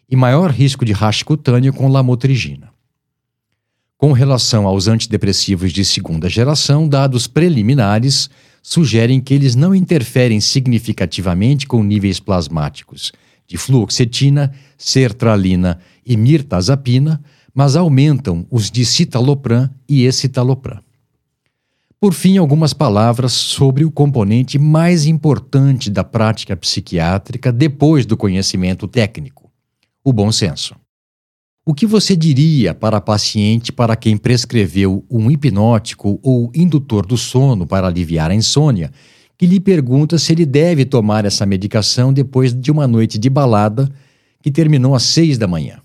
e 0.08 0.14
maior 0.14 0.52
risco 0.52 0.84
de 0.84 0.92
rash 0.92 1.24
cutâneo 1.24 1.72
com 1.72 1.88
lamotrigina. 1.88 2.70
Com 3.98 4.12
relação 4.12 4.64
aos 4.64 4.86
antidepressivos 4.86 5.72
de 5.72 5.84
segunda 5.84 6.28
geração, 6.28 6.88
dados 6.88 7.26
preliminares 7.26 8.30
sugerem 8.62 9.20
que 9.20 9.34
eles 9.34 9.56
não 9.56 9.74
interferem 9.74 10.40
significativamente 10.40 11.66
com 11.66 11.82
níveis 11.82 12.20
plasmáticos 12.20 13.12
de 13.46 13.56
fluoxetina, 13.56 14.52
sertralina 14.76 15.78
e 16.06 16.16
mirtazapina, 16.16 17.20
mas 17.52 17.74
aumentam 17.74 18.46
os 18.50 18.70
de 18.70 18.86
citalopram 18.86 19.68
e 19.88 20.04
escitalopram. 20.04 20.80
Por 21.98 22.12
fim, 22.12 22.36
algumas 22.36 22.72
palavras 22.72 23.32
sobre 23.32 23.84
o 23.84 23.90
componente 23.90 24.58
mais 24.58 25.06
importante 25.06 25.90
da 25.90 26.04
prática 26.04 26.54
psiquiátrica 26.54 27.50
depois 27.50 28.04
do 28.04 28.16
conhecimento 28.16 28.86
técnico: 28.86 29.50
o 30.04 30.12
bom 30.12 30.30
senso. 30.30 30.76
O 31.64 31.74
que 31.74 31.84
você 31.84 32.14
diria 32.14 32.72
para 32.72 32.98
a 32.98 33.00
paciente 33.00 33.72
para 33.72 33.96
quem 33.96 34.16
prescreveu 34.16 35.04
um 35.10 35.28
hipnótico 35.28 36.20
ou 36.22 36.48
indutor 36.54 37.04
do 37.04 37.16
sono 37.16 37.66
para 37.66 37.88
aliviar 37.88 38.30
a 38.30 38.34
insônia, 38.34 38.92
que 39.36 39.46
lhe 39.46 39.58
pergunta 39.58 40.16
se 40.16 40.32
ele 40.32 40.46
deve 40.46 40.84
tomar 40.84 41.24
essa 41.24 41.44
medicação 41.44 42.12
depois 42.12 42.54
de 42.54 42.70
uma 42.70 42.86
noite 42.86 43.18
de 43.18 43.28
balada 43.28 43.90
que 44.40 44.52
terminou 44.52 44.94
às 44.94 45.02
seis 45.02 45.38
da 45.38 45.48
manhã? 45.48 45.80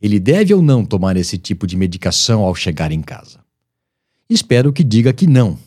Ele 0.00 0.20
deve 0.20 0.54
ou 0.54 0.62
não 0.62 0.84
tomar 0.84 1.16
esse 1.16 1.36
tipo 1.36 1.66
de 1.66 1.76
medicação 1.76 2.42
ao 2.42 2.54
chegar 2.54 2.92
em 2.92 3.02
casa? 3.02 3.40
Espero 4.30 4.72
que 4.72 4.84
diga 4.84 5.12
que 5.12 5.26
não, 5.26 5.58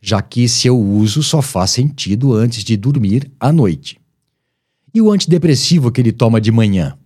já 0.00 0.20
que 0.20 0.48
seu 0.48 0.78
uso 0.78 1.22
só 1.22 1.40
faz 1.40 1.70
sentido 1.70 2.34
antes 2.34 2.62
de 2.62 2.76
dormir 2.76 3.30
à 3.40 3.50
noite. 3.50 3.98
E 4.92 5.00
o 5.00 5.10
antidepressivo 5.10 5.90
que 5.90 6.00
ele 6.00 6.12
toma 6.12 6.40
de 6.40 6.52
manhã? 6.52 6.98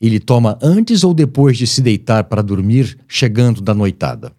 Ele 0.00 0.20
toma 0.20 0.58
antes 0.62 1.02
ou 1.02 1.12
depois 1.12 1.58
de 1.58 1.66
se 1.66 1.80
deitar 1.82 2.24
para 2.24 2.42
dormir, 2.42 2.98
chegando 3.08 3.60
da 3.60 3.74
noitada? 3.74 4.32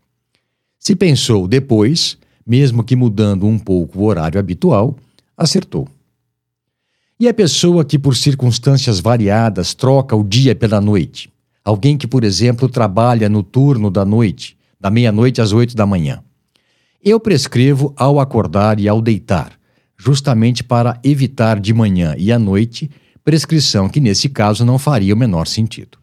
Se 0.79 0.95
pensou 0.95 1.47
depois, 1.47 2.17
mesmo 2.45 2.83
que 2.83 2.95
mudando 2.95 3.45
um 3.45 3.59
pouco 3.59 3.99
o 3.99 4.05
horário 4.05 4.39
habitual, 4.39 4.95
acertou. 5.35 5.87
E 7.19 7.27
a 7.27 7.33
pessoa 7.33 7.83
que, 7.83 7.99
por 7.99 8.15
circunstâncias 8.15 9.01
variadas, 9.01 9.73
troca 9.73 10.15
o 10.15 10.23
dia 10.23 10.55
pela 10.55 10.79
noite? 10.79 11.29
Alguém 11.69 11.99
que, 11.99 12.07
por 12.07 12.23
exemplo, 12.23 12.67
trabalha 12.67 13.29
no 13.29 13.43
turno 13.43 13.91
da 13.91 14.03
noite, 14.03 14.57
da 14.81 14.89
meia-noite 14.89 15.39
às 15.39 15.53
oito 15.53 15.75
da 15.75 15.85
manhã. 15.85 16.23
Eu 16.99 17.19
prescrevo 17.19 17.93
ao 17.95 18.19
acordar 18.19 18.79
e 18.79 18.89
ao 18.89 18.99
deitar, 18.99 19.51
justamente 19.95 20.63
para 20.63 20.99
evitar 21.03 21.59
de 21.59 21.71
manhã 21.71 22.15
e 22.17 22.31
à 22.31 22.39
noite, 22.39 22.89
prescrição 23.23 23.87
que 23.87 23.99
nesse 23.99 24.29
caso 24.29 24.65
não 24.65 24.79
faria 24.79 25.13
o 25.13 25.17
menor 25.17 25.45
sentido. 25.45 25.99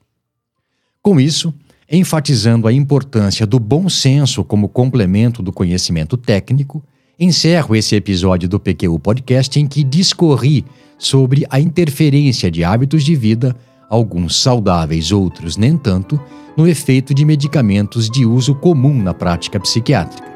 Com 1.03 1.19
isso, 1.19 1.53
enfatizando 1.91 2.69
a 2.69 2.73
importância 2.73 3.45
do 3.45 3.59
bom 3.59 3.89
senso 3.89 4.45
como 4.45 4.69
complemento 4.69 5.43
do 5.43 5.53
conhecimento 5.53 6.17
técnico, 6.17 6.81
encerro 7.19 7.75
esse 7.75 7.97
episódio 7.97 8.49
do 8.49 8.61
PQU 8.61 9.01
Podcast 9.01 9.59
em 9.59 9.67
que 9.67 9.83
discorri 9.83 10.65
sobre 10.97 11.45
a 11.51 11.59
interferência 11.59 12.53
de 12.53 12.63
hábitos 12.63 13.03
de 13.03 13.17
vida 13.17 13.57
alguns 13.89 14.41
saudáveis, 14.41 15.13
outros 15.13 15.57
nem 15.57 15.77
tanto, 15.77 16.21
no 16.57 16.67
efeito 16.67 17.15
de 17.15 17.25
medicamentos 17.25 18.11
de 18.11 18.25
uso 18.25 18.55
comum 18.55 19.03
na 19.03 19.13
prática 19.13 19.61
psiquiátrica. 19.61 20.35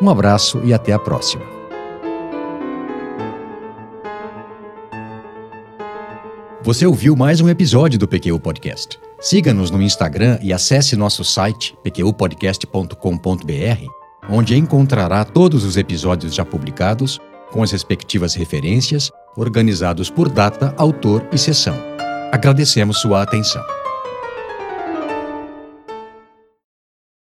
Um 0.00 0.08
abraço 0.08 0.60
e 0.64 0.72
até 0.72 0.92
a 0.92 0.98
próxima. 0.98 1.44
Você 6.62 6.86
ouviu 6.86 7.16
mais 7.16 7.40
um 7.40 7.48
episódio 7.48 7.98
do 7.98 8.06
PQU 8.06 8.38
Podcast. 8.38 8.98
Siga-nos 9.20 9.70
no 9.70 9.82
Instagram 9.82 10.38
e 10.42 10.52
acesse 10.52 10.96
nosso 10.96 11.24
site 11.24 11.76
pqpodcast.com.br, 11.82 13.86
onde 14.28 14.56
encontrará 14.56 15.24
todos 15.24 15.64
os 15.64 15.76
episódios 15.76 16.34
já 16.34 16.44
publicados, 16.44 17.18
com 17.50 17.62
as 17.62 17.72
respectivas 17.72 18.34
referências, 18.34 19.10
organizados 19.36 20.10
por 20.10 20.28
data, 20.28 20.74
autor 20.76 21.26
e 21.32 21.38
sessão. 21.38 21.97
Agradecemos 22.30 23.00
sua 23.00 23.22
atenção. 23.22 23.64